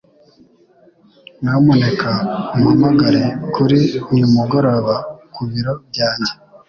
Nyamuneka 1.41 2.11
umpamagare 2.55 3.23
kuri 3.53 3.79
uyu 4.13 4.27
mugoroba 4.35 4.95
ku 5.33 5.41
biro 5.49 5.73
byanjye. 5.89 6.31